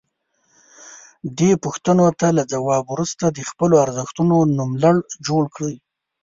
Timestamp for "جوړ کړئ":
5.27-5.75